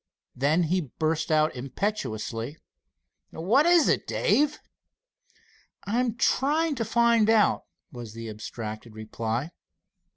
Then 0.35 0.63
he 0.63 0.89
burst 0.97 1.31
out 1.31 1.55
impetuously: 1.55 2.57
"What 3.29 3.67
is 3.67 3.87
it, 3.87 4.07
Dave?" 4.07 4.57
"I'm 5.85 6.15
trying 6.15 6.73
to 6.73 6.83
find 6.85 7.29
out," 7.29 7.65
was 7.91 8.15
the 8.15 8.27
abstracted 8.27 8.95
reply. 8.95 9.51